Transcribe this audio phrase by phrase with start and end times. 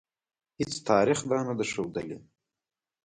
[0.59, 2.17] هیڅ تاریخ دا نه ده ښودلې.